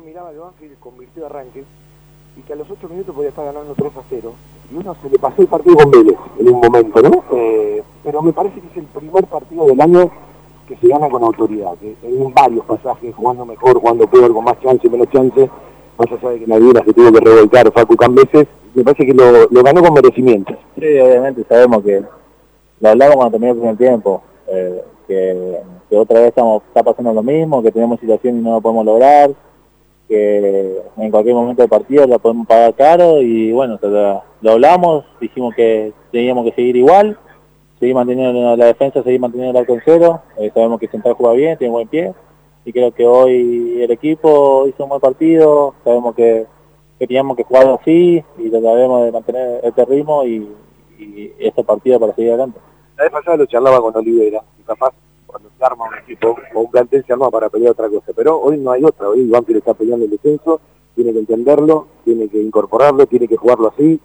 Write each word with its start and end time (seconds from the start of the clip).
uno 0.00 0.06
miraba 0.06 0.30
que 0.30 0.38
Banfield 0.38 0.78
convirtió 0.80 1.22
de 1.22 1.26
arranque 1.26 1.64
y 2.36 2.40
que 2.42 2.52
a 2.52 2.56
los 2.56 2.70
8 2.70 2.88
minutos 2.88 3.14
podía 3.14 3.28
estar 3.28 3.44
ganando 3.44 3.74
3 3.74 3.96
a 3.96 4.02
0 4.08 4.32
y 4.72 4.76
uno 4.76 4.96
se 5.02 5.10
le 5.10 5.18
pasó 5.18 5.42
el 5.42 5.48
partido 5.48 5.76
con 5.76 5.90
Vélez 5.90 6.16
en 6.38 6.48
un 6.48 6.60
momento, 6.60 7.02
¿no? 7.02 7.24
Eh, 7.32 7.82
pero 8.02 8.22
me 8.22 8.32
parece 8.32 8.60
que 8.60 8.68
es 8.68 8.76
el 8.76 8.84
primer 8.84 9.24
partido 9.26 9.66
del 9.66 9.80
año 9.80 10.10
que 10.66 10.76
se 10.76 10.88
gana 10.88 11.10
con 11.10 11.22
autoridad, 11.24 11.74
que 11.78 11.96
en 12.02 12.32
varios 12.32 12.64
pasajes, 12.64 13.14
jugando 13.14 13.44
mejor, 13.44 13.78
jugando 13.80 14.06
peor, 14.06 14.32
con 14.32 14.44
más 14.44 14.58
chance, 14.60 14.88
menos 14.88 15.10
chance, 15.10 15.50
más 15.98 16.12
allá 16.12 16.30
de 16.30 16.38
que 16.38 16.46
nadie 16.46 16.72
se 16.84 16.92
tuvo 16.92 17.12
que 17.12 17.20
revolcar 17.20 17.72
Facu 17.72 17.96
Cambeses, 17.96 18.46
me 18.74 18.84
parece 18.84 19.04
que 19.04 19.12
lo, 19.12 19.48
lo, 19.50 19.62
ganó 19.64 19.82
con 19.82 19.94
merecimiento. 19.94 20.54
Sí, 20.78 21.00
obviamente 21.00 21.42
sabemos 21.48 21.82
que 21.82 22.04
lo 22.80 22.88
hablamos 22.88 23.16
cuando 23.16 23.32
terminó 23.32 23.52
el 23.52 23.58
primer 23.58 23.76
tiempo, 23.76 24.22
eh, 24.46 24.84
que, 25.08 25.58
que, 25.90 25.96
otra 25.98 26.20
vez 26.20 26.28
estamos, 26.28 26.62
está 26.68 26.84
pasando 26.84 27.12
lo 27.12 27.22
mismo, 27.24 27.60
que 27.60 27.72
tenemos 27.72 27.98
situación 27.98 28.38
y 28.38 28.40
no 28.40 28.52
lo 28.52 28.60
podemos 28.60 28.86
lograr, 28.86 29.30
que 30.10 30.82
en 30.96 31.10
cualquier 31.12 31.36
momento 31.36 31.62
del 31.62 31.68
partido 31.68 32.04
la 32.04 32.18
podemos 32.18 32.44
pagar 32.44 32.74
caro 32.74 33.22
y 33.22 33.52
bueno, 33.52 33.78
lo 34.40 34.50
hablamos, 34.50 35.04
dijimos 35.20 35.54
que 35.54 35.92
teníamos 36.10 36.44
que 36.46 36.52
seguir 36.52 36.74
igual, 36.74 37.16
seguir 37.78 37.94
manteniendo 37.94 38.56
la 38.56 38.66
defensa, 38.66 39.04
seguir 39.04 39.20
manteniendo 39.20 39.56
el 39.56 39.62
arco 39.62 39.74
en 39.74 39.82
cero, 39.84 40.20
eh, 40.36 40.50
sabemos 40.52 40.80
que 40.80 40.88
Central 40.88 41.14
juega 41.14 41.34
bien, 41.34 41.58
tiene 41.58 41.70
buen 41.70 41.86
pie 41.86 42.12
y 42.64 42.72
creo 42.72 42.90
que 42.92 43.06
hoy 43.06 43.80
el 43.80 43.90
equipo 43.92 44.66
hizo 44.66 44.82
un 44.82 44.88
buen 44.88 45.00
partido, 45.00 45.76
sabemos 45.84 46.16
que, 46.16 46.44
teníamos 46.98 47.36
que 47.36 47.44
jugar 47.44 47.78
así 47.80 48.22
y 48.36 48.50
trataremos 48.50 49.04
de 49.04 49.12
mantener 49.12 49.60
este 49.62 49.84
ritmo 49.86 50.24
y, 50.24 50.46
y 50.98 51.32
este 51.38 51.62
partido 51.62 52.00
para 52.00 52.14
seguir 52.14 52.32
adelante. 52.32 52.58
La 52.98 53.04
vez 53.04 53.12
pasada 53.12 53.36
lo 53.36 53.46
charlaba 53.46 53.80
con 53.80 53.96
Olivera 53.96 54.42
y 54.58 54.62
capaz 54.64 54.92
cuando 55.26 55.48
se 55.56 55.64
arma 55.64 55.84
equipo 56.10 56.36
o 56.54 56.60
un 56.60 56.70
plantel 56.70 57.04
se 57.06 57.16
para 57.16 57.48
pelear 57.48 57.72
otra 57.72 57.88
cosa. 57.88 58.12
Pero 58.14 58.40
hoy 58.40 58.58
no 58.58 58.72
hay 58.72 58.84
otra, 58.84 59.08
hoy 59.08 59.28
Banfield 59.28 59.58
está 59.58 59.74
peleando 59.74 60.04
el 60.04 60.10
descenso, 60.10 60.60
tiene 60.94 61.12
que 61.12 61.20
entenderlo, 61.20 61.86
tiene 62.04 62.28
que 62.28 62.40
incorporarlo, 62.40 63.06
tiene 63.06 63.28
que 63.28 63.36
jugarlo 63.36 63.68
así, 63.68 64.00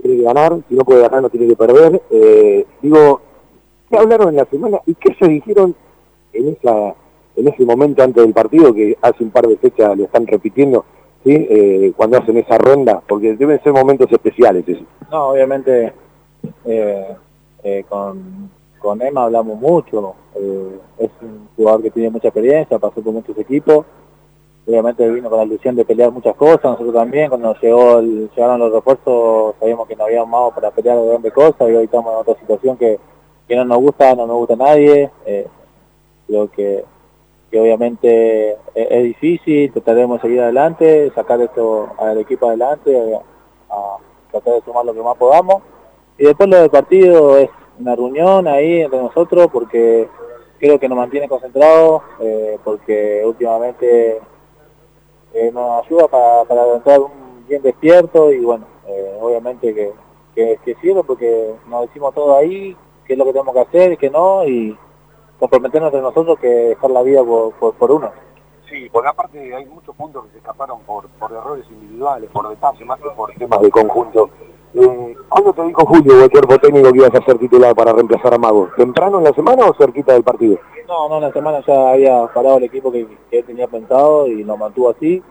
tiene 0.00 0.16
que 0.16 0.22
ganar, 0.22 0.58
si 0.68 0.74
no 0.74 0.84
puede 0.84 1.02
ganar 1.02 1.22
no 1.22 1.30
tiene 1.30 1.48
que 1.48 1.56
perder. 1.56 2.02
Eh, 2.10 2.66
digo, 2.82 3.20
¿qué 3.88 3.98
hablaron 3.98 4.30
en 4.30 4.36
la 4.36 4.46
semana 4.46 4.80
y 4.86 4.94
qué 4.94 5.14
se 5.18 5.28
dijeron 5.28 5.74
en 6.32 6.48
esa 6.48 6.94
en 7.36 7.48
ese 7.48 7.64
momento 7.64 8.02
antes 8.02 8.22
del 8.22 8.34
partido 8.34 8.74
que 8.74 8.98
hace 9.00 9.22
un 9.24 9.30
par 9.30 9.46
de 9.46 9.56
fechas 9.56 9.96
le 9.96 10.04
están 10.04 10.26
repitiendo? 10.26 10.84
¿Sí? 11.24 11.46
Eh, 11.50 11.92
cuando 11.96 12.16
hacen 12.16 12.38
esa 12.38 12.56
ronda, 12.56 13.02
porque 13.06 13.36
deben 13.36 13.62
ser 13.62 13.74
momentos 13.74 14.10
especiales. 14.10 14.64
No, 15.10 15.28
obviamente 15.28 15.92
eh, 16.64 17.84
con, 17.90 18.50
con 18.78 19.02
Emma 19.02 19.24
hablamos 19.24 19.60
mucho, 19.60 20.14
jugador 21.60 21.82
que 21.82 21.90
tiene 21.90 22.10
mucha 22.10 22.28
experiencia, 22.28 22.78
pasó 22.78 23.00
por 23.02 23.12
muchos 23.12 23.36
equipos, 23.38 23.84
obviamente 24.66 25.08
vino 25.10 25.28
con 25.28 25.38
la 25.38 25.44
ilusión 25.44 25.76
de 25.76 25.84
pelear 25.84 26.10
muchas 26.10 26.34
cosas, 26.36 26.64
nosotros 26.64 26.94
también, 26.94 27.28
cuando 27.28 27.54
llegó 27.60 27.98
el, 27.98 28.30
llegaron 28.30 28.60
los 28.60 28.72
refuerzos 28.72 29.54
sabíamos 29.58 29.88
que 29.88 29.96
no 29.96 30.04
habíamos 30.04 30.28
más 30.28 30.54
para 30.54 30.70
pelear 30.70 30.98
grandes 31.04 31.32
cosas 31.32 31.68
y 31.68 31.74
hoy 31.74 31.84
estamos 31.84 32.12
en 32.12 32.18
otra 32.18 32.34
situación 32.40 32.76
que, 32.76 32.98
que 33.46 33.56
no 33.56 33.64
nos 33.64 33.78
gusta, 33.78 34.14
no 34.14 34.26
nos 34.26 34.36
gusta 34.36 34.56
nadie, 34.56 35.10
eh, 35.26 35.46
creo 36.26 36.50
que, 36.50 36.84
que 37.50 37.60
obviamente 37.60 38.56
es, 38.74 39.02
difícil, 39.02 39.72
trataremos 39.72 40.18
de 40.18 40.28
seguir 40.28 40.40
adelante, 40.40 41.10
sacar 41.14 41.40
esto 41.40 41.88
al 41.98 42.18
equipo 42.18 42.46
adelante, 42.46 42.96
a, 42.96 43.74
a 43.74 43.96
tratar 44.30 44.54
de 44.54 44.62
sumar 44.62 44.84
lo 44.84 44.94
que 44.94 45.02
más 45.02 45.16
podamos. 45.16 45.62
Y 46.16 46.24
después 46.24 46.48
lo 46.48 46.58
del 46.58 46.70
partido 46.70 47.36
es 47.38 47.50
una 47.80 47.96
reunión 47.96 48.46
ahí 48.46 48.82
entre 48.82 49.00
nosotros 49.00 49.48
porque 49.52 50.06
creo 50.60 50.78
que 50.78 50.88
nos 50.88 50.98
mantiene 50.98 51.28
concentrados, 51.28 52.02
eh, 52.20 52.58
porque 52.62 53.22
últimamente 53.24 54.20
eh, 55.32 55.50
nos 55.52 55.84
ayuda 55.84 56.06
para, 56.06 56.44
para 56.44 56.74
entrar 56.74 57.00
un 57.00 57.46
bien 57.48 57.62
despierto 57.62 58.30
y 58.30 58.40
bueno, 58.40 58.66
eh, 58.86 59.18
obviamente 59.20 59.74
que, 59.74 59.90
que, 60.34 60.60
que 60.64 60.74
sirve 60.76 61.02
porque 61.02 61.54
nos 61.66 61.86
decimos 61.86 62.14
todo 62.14 62.36
ahí, 62.36 62.76
qué 63.06 63.14
es 63.14 63.18
lo 63.18 63.24
que 63.24 63.32
tenemos 63.32 63.54
que 63.54 63.60
hacer 63.60 63.92
y 63.92 63.96
qué 63.96 64.10
no, 64.10 64.44
y 64.46 64.78
comprometernos 65.38 65.88
entre 65.88 66.02
nosotros 66.02 66.38
que 66.38 66.48
dejar 66.48 66.90
la 66.90 67.02
vida 67.02 67.24
por, 67.24 67.54
por, 67.54 67.74
por 67.74 67.90
uno. 67.90 68.12
Sí, 68.68 68.88
porque 68.92 69.08
aparte 69.08 69.54
hay 69.54 69.64
muchos 69.64 69.96
puntos 69.96 70.26
que 70.26 70.32
se 70.32 70.38
escaparon 70.38 70.80
por, 70.82 71.08
por 71.08 71.32
errores 71.32 71.64
individuales, 71.70 72.30
por 72.30 72.48
detalles, 72.48 72.86
más 72.86 73.00
que 73.00 73.08
por 73.10 73.32
temas 73.32 73.60
de 73.62 73.70
conjunto. 73.70 74.30
Eh, 74.72 75.16
¿Cuándo 75.28 75.52
te 75.52 75.64
dijo 75.64 75.84
Julio 75.84 76.24
el 76.24 76.30
cuerpo 76.30 76.58
técnico 76.58 76.92
que 76.92 76.98
ibas 76.98 77.14
a 77.14 77.24
ser 77.24 77.38
titular 77.38 77.74
para 77.74 77.92
reemplazar 77.92 78.34
a 78.34 78.38
Mago? 78.38 78.68
¿Temprano 78.76 79.18
en 79.18 79.24
la 79.24 79.32
semana 79.32 79.66
o 79.66 79.74
cerquita 79.74 80.12
del 80.12 80.22
partido? 80.22 80.58
No, 80.86 81.08
no, 81.08 81.16
en 81.16 81.22
la 81.22 81.32
semana 81.32 81.60
ya 81.66 81.90
había 81.90 82.26
parado 82.28 82.58
el 82.58 82.64
equipo 82.64 82.92
que, 82.92 83.06
que 83.30 83.38
él 83.38 83.44
tenía 83.44 83.66
pensado 83.66 84.26
y 84.26 84.44
lo 84.44 84.56
mantuvo 84.56 84.90
así. 84.90 85.22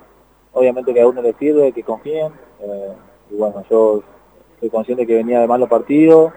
Obviamente 0.51 0.93
que 0.93 1.01
a 1.01 1.07
uno 1.07 1.21
le 1.21 1.33
sirve, 1.33 1.71
que 1.71 1.83
confíen. 1.83 2.33
Eh, 2.59 2.93
y 3.31 3.35
bueno, 3.35 3.63
yo 3.69 4.01
soy 4.59 4.69
consciente 4.69 5.07
que 5.07 5.15
venía 5.15 5.39
de 5.39 5.47
malos 5.47 5.69
partidos, 5.69 6.33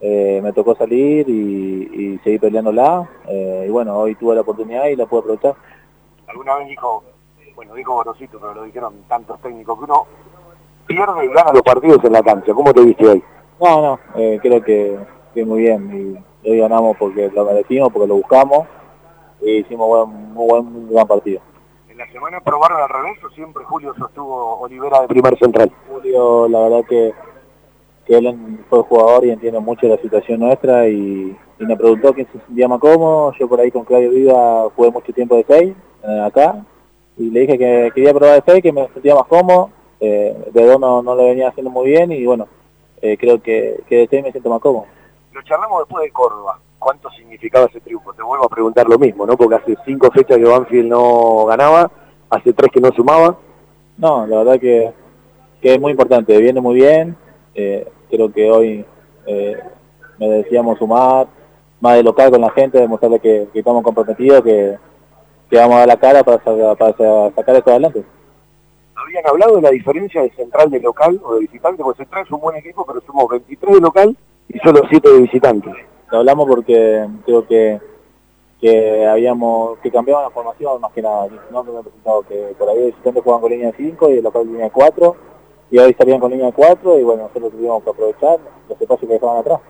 eh, 0.00 0.40
me 0.42 0.52
tocó 0.52 0.74
salir 0.76 1.28
y, 1.28 1.90
y 1.92 2.18
seguir 2.24 2.40
peleándola. 2.40 3.08
Eh, 3.28 3.66
y 3.68 3.70
bueno, 3.70 3.98
hoy 3.98 4.14
tuve 4.14 4.34
la 4.34 4.40
oportunidad 4.40 4.86
y 4.86 4.96
la 4.96 5.06
pude 5.06 5.20
aprovechar. 5.20 5.54
Alguna 6.26 6.56
vez 6.56 6.68
dijo, 6.68 7.02
bueno, 7.54 7.74
dijo 7.74 7.92
Borosito, 7.94 8.38
pero 8.40 8.54
lo 8.54 8.62
dijeron 8.62 9.04
tantos 9.08 9.40
técnicos 9.40 9.78
que 9.78 9.84
uno 9.84 10.06
pierde 10.90 11.24
y 11.24 11.28
gana 11.28 11.52
los 11.52 11.62
partidos 11.62 12.02
en 12.04 12.12
la 12.12 12.22
cancha. 12.22 12.52
¿Cómo 12.52 12.74
te 12.74 12.82
viste 12.82 13.06
hoy? 13.06 13.22
No, 13.60 13.80
no, 13.80 14.00
eh, 14.16 14.38
creo 14.42 14.62
que, 14.62 14.98
que, 15.34 15.44
muy 15.44 15.62
bien. 15.62 16.24
Y 16.42 16.50
hoy 16.50 16.58
ganamos 16.58 16.96
porque 16.96 17.30
lo 17.32 17.44
merecimos, 17.44 17.92
porque 17.92 18.08
lo 18.08 18.16
buscamos 18.16 18.66
y 19.40 19.58
hicimos 19.58 19.86
buen, 19.86 20.32
muy 20.32 20.48
buen, 20.48 20.64
muy 20.64 20.92
buen 20.92 21.06
partido. 21.06 21.40
¿En 21.88 21.98
la 21.98 22.10
semana 22.10 22.40
probaron 22.40 22.80
al 22.82 22.88
revés 22.88 23.22
o 23.24 23.30
siempre 23.30 23.62
Julio 23.64 23.94
sostuvo 23.96 24.60
Olivera 24.60 25.02
de 25.02 25.08
primer 25.08 25.38
central? 25.38 25.70
Julio, 25.88 26.48
la 26.48 26.60
verdad 26.60 26.84
que, 26.88 27.14
que 28.06 28.16
él 28.16 28.58
fue 28.68 28.82
jugador 28.82 29.24
y 29.26 29.30
entiende 29.30 29.60
mucho 29.60 29.86
la 29.86 29.98
situación 29.98 30.40
nuestra 30.40 30.88
y, 30.88 31.36
y 31.58 31.64
me 31.64 31.76
preguntó 31.76 32.12
quién 32.14 32.26
se 32.32 32.40
sentía 32.46 32.66
más 32.66 32.80
cómodo. 32.80 33.32
Yo 33.38 33.48
por 33.48 33.60
ahí 33.60 33.70
con 33.70 33.84
Claudio 33.84 34.10
Viva 34.10 34.68
jugué 34.74 34.90
mucho 34.90 35.12
tiempo 35.12 35.36
de 35.36 35.44
6 35.46 35.74
eh, 36.02 36.20
acá 36.24 36.64
y 37.18 37.30
le 37.30 37.40
dije 37.40 37.58
que 37.58 37.92
quería 37.94 38.14
probar 38.14 38.42
de 38.42 38.52
6, 38.52 38.62
que 38.62 38.72
me 38.72 38.88
sentía 38.88 39.14
más 39.14 39.26
cómodo 39.26 39.70
eh, 40.00 40.34
de 40.52 40.64
dos 40.64 40.80
no, 40.80 41.02
no, 41.02 41.14
lo 41.14 41.24
venía 41.24 41.48
haciendo 41.48 41.70
muy 41.70 41.90
bien 41.90 42.10
y 42.10 42.24
bueno, 42.24 42.48
eh, 43.02 43.18
creo 43.18 43.40
que, 43.42 43.82
que 43.86 44.06
de 44.06 44.22
me 44.22 44.30
siento 44.30 44.48
más 44.48 44.60
cómodo. 44.60 44.86
Lo 45.32 45.42
charlamos 45.42 45.80
después 45.80 46.04
de 46.04 46.10
Córdoba. 46.10 46.58
¿Cuánto 46.78 47.10
significaba 47.10 47.66
ese 47.66 47.80
triunfo? 47.80 48.14
Te 48.14 48.22
vuelvo 48.22 48.46
a 48.46 48.48
preguntar 48.48 48.88
lo 48.88 48.98
mismo, 48.98 49.26
¿no? 49.26 49.36
Porque 49.36 49.56
hace 49.56 49.76
cinco 49.84 50.10
fechas 50.10 50.38
que 50.38 50.44
Banfield 50.44 50.88
no 50.88 51.44
ganaba, 51.44 51.90
hace 52.30 52.54
tres 52.54 52.70
que 52.72 52.80
no 52.80 52.90
sumaba. 52.92 53.36
No, 53.98 54.26
la 54.26 54.38
verdad 54.38 54.58
que, 54.58 54.90
que 55.60 55.74
es 55.74 55.80
muy 55.80 55.90
importante, 55.90 56.38
viene 56.38 56.60
muy 56.62 56.76
bien. 56.76 57.14
Eh, 57.54 57.86
creo 58.10 58.32
que 58.32 58.50
hoy 58.50 58.84
eh, 59.26 59.58
me 60.18 60.28
decíamos 60.28 60.78
sumar 60.78 61.28
más 61.80 61.96
de 61.96 62.02
local 62.02 62.30
con 62.30 62.40
la 62.40 62.50
gente, 62.50 62.78
demostrarle 62.78 63.20
que, 63.20 63.48
que 63.52 63.58
estamos 63.58 63.82
comprometidos, 63.82 64.42
que, 64.42 64.78
que, 65.50 65.56
vamos 65.58 65.76
a 65.76 65.80
dar 65.80 65.88
la 65.88 65.96
cara 65.98 66.24
para, 66.24 66.38
para 66.38 66.94
sacar 67.34 67.56
esto 67.56 67.70
adelante 67.70 68.04
habían 69.02 69.26
hablado 69.26 69.56
de 69.56 69.62
la 69.62 69.70
diferencia 69.70 70.22
de 70.22 70.30
central 70.30 70.70
de 70.70 70.80
local 70.80 71.20
o 71.24 71.34
de 71.34 71.40
visitante, 71.40 71.82
porque 71.82 72.04
central 72.04 72.24
es 72.24 72.30
un 72.30 72.40
buen 72.40 72.56
equipo, 72.56 72.84
pero 72.86 73.00
somos 73.06 73.28
23 73.28 73.74
de 73.74 73.80
local 73.80 74.16
y 74.48 74.58
solo 74.58 74.82
7 74.88 75.08
de 75.08 75.20
visitantes. 75.20 75.74
Lo 76.10 76.18
hablamos 76.18 76.46
porque 76.48 77.06
creo 77.24 77.46
que 77.46 77.80
que 78.60 79.06
habíamos 79.06 79.78
que 79.78 79.90
cambiaban 79.90 80.24
la 80.24 80.30
formación 80.30 80.80
más 80.80 80.92
que 80.92 81.00
nada, 81.00 81.26
no 81.50 81.64
que 81.64 81.70
presentado 81.82 82.22
que 82.22 82.54
por 82.58 82.68
ahí 82.68 82.78
de 82.78 82.86
visitantes 82.86 83.22
jugaban 83.22 83.40
con 83.40 83.50
línea 83.50 83.72
5 83.74 84.10
y 84.10 84.18
el 84.18 84.24
local 84.24 84.46
línea 84.46 84.70
4 84.70 85.16
y 85.70 85.78
hoy 85.78 85.94
salían 85.94 86.20
con 86.20 86.30
línea 86.30 86.52
4 86.52 86.98
y 86.98 87.02
bueno, 87.02 87.22
nosotros 87.22 87.52
tuvimos 87.52 87.82
que 87.82 87.90
aprovechar 87.90 88.38
los 88.68 88.80
espacios 88.80 89.08
que 89.08 89.14
dejaban 89.14 89.38
atrás. 89.38 89.60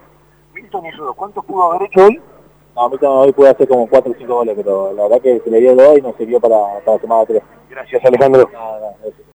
Milton 0.53 0.85
Isidro, 0.85 1.13
¿cuánto 1.13 1.41
pudo 1.41 1.71
haber 1.71 1.87
hecho 1.87 2.05
hoy? 2.05 2.21
No, 2.75 2.89
Milton 2.89 3.17
hoy 3.17 3.31
pude 3.33 3.49
hacer 3.49 3.67
como 3.67 3.87
4 3.87 4.11
o 4.11 4.15
5 4.17 4.33
goles, 4.33 4.55
pero 4.55 4.93
la 4.93 5.03
verdad 5.03 5.21
que 5.21 5.39
se 5.41 5.49
le 5.49 5.59
dio 5.59 5.75
2 5.75 5.97
y 5.97 6.01
nos 6.01 6.15
sirvió 6.15 6.39
para, 6.39 6.79
para 6.85 6.97
tomar 6.99 7.25
3. 7.27 7.41
Gracias 7.69 8.05
Alejandro. 8.05 8.49
Nada, 8.51 8.79
nada, 8.79 8.95